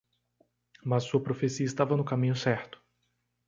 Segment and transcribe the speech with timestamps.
[0.83, 2.81] Mas sua profecia estava no caminho certo.